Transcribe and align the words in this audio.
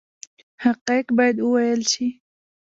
حقایق 0.63 1.07
باید 1.17 1.37
وویل 1.41 1.81
شي 1.91 2.07